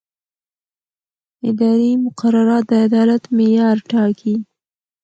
اداري 1.49 1.91
مقررات 2.05 2.63
د 2.69 2.71
عدالت 2.87 3.23
معیار 3.37 3.77
ټاکي. 3.91 4.35